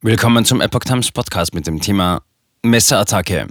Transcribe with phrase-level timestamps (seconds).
[0.00, 2.22] Willkommen zum Epoch Times Podcast mit dem Thema
[2.62, 3.48] Messerattacke.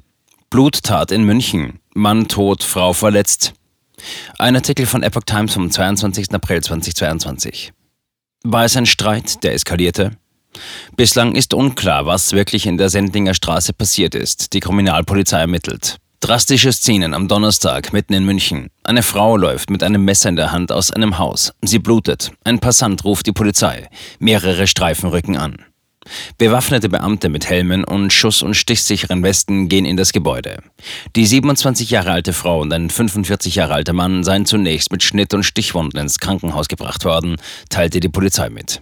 [0.49, 1.81] Bluttat in München.
[1.93, 3.51] Mann tot, Frau verletzt.
[4.39, 6.31] Ein Artikel von Epoch Times vom 22.
[6.31, 7.73] April 2022.
[8.45, 10.11] War es ein Streit, der eskalierte?
[10.95, 14.53] Bislang ist unklar, was wirklich in der Sendlinger Straße passiert ist.
[14.53, 15.97] Die Kriminalpolizei ermittelt.
[16.21, 18.69] Drastische Szenen am Donnerstag mitten in München.
[18.83, 21.51] Eine Frau läuft mit einem Messer in der Hand aus einem Haus.
[21.61, 22.31] Sie blutet.
[22.45, 23.89] Ein Passant ruft die Polizei.
[24.19, 25.66] Mehrere Streifen rücken an.
[26.37, 30.59] Bewaffnete Beamte mit Helmen und schuss- und stichsicheren Westen gehen in das Gebäude.
[31.15, 35.33] Die 27 Jahre alte Frau und ein 45 Jahre alter Mann seien zunächst mit Schnitt-
[35.33, 37.37] und Stichwunden ins Krankenhaus gebracht worden,
[37.69, 38.81] teilte die Polizei mit.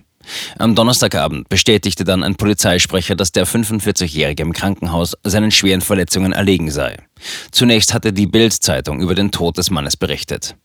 [0.57, 6.71] Am Donnerstagabend bestätigte dann ein Polizeisprecher, dass der 45-Jährige im Krankenhaus seinen schweren Verletzungen erlegen
[6.71, 6.97] sei.
[7.51, 10.55] Zunächst hatte die Bild-Zeitung über den Tod des Mannes berichtet.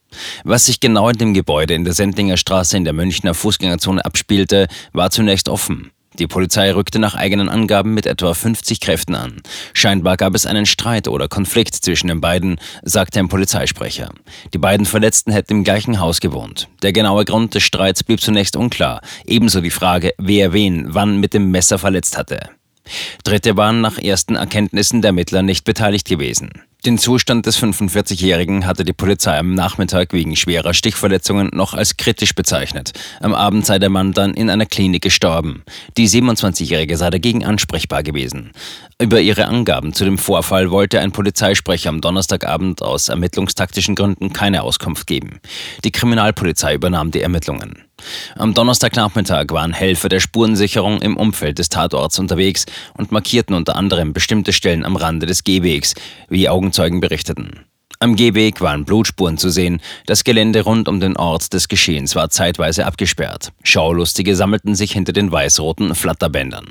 [0.44, 4.66] Was sich genau in dem Gebäude in der Sendlinger Straße in der Münchner Fußgängerzone abspielte,
[4.92, 5.90] war zunächst offen.
[6.18, 9.42] Die Polizei rückte nach eigenen Angaben mit etwa 50 Kräften an.
[9.74, 14.10] Scheinbar gab es einen Streit oder Konflikt zwischen den beiden, sagte ein Polizeisprecher.
[14.52, 16.68] Die beiden Verletzten hätten im gleichen Haus gewohnt.
[16.82, 21.32] Der genaue Grund des Streits blieb zunächst unklar, ebenso die Frage, wer wen wann mit
[21.32, 22.50] dem Messer verletzt hatte.
[23.24, 26.50] Dritte waren nach ersten Erkenntnissen der Ermittler nicht beteiligt gewesen.
[26.86, 32.34] Den Zustand des 45-Jährigen hatte die Polizei am Nachmittag wegen schwerer Stichverletzungen noch als kritisch
[32.34, 32.92] bezeichnet.
[33.20, 35.62] Am Abend sei der Mann dann in einer Klinik gestorben.
[35.98, 38.52] Die 27-Jährige sei dagegen ansprechbar gewesen.
[38.98, 44.62] Über ihre Angaben zu dem Vorfall wollte ein Polizeisprecher am Donnerstagabend aus ermittlungstaktischen Gründen keine
[44.62, 45.40] Auskunft geben.
[45.84, 47.89] Die Kriminalpolizei übernahm die Ermittlungen.
[48.36, 54.12] Am Donnerstagnachmittag waren Helfer der Spurensicherung im Umfeld des Tatorts unterwegs und markierten unter anderem
[54.12, 55.94] bestimmte Stellen am Rande des Gehwegs,
[56.28, 57.66] wie Augenzeugen berichteten.
[58.02, 59.82] Am Gehweg waren Blutspuren zu sehen.
[60.06, 63.52] Das Gelände rund um den Ort des Geschehens war zeitweise abgesperrt.
[63.62, 66.68] Schaulustige sammelten sich hinter den weiß-roten Flatterbändern.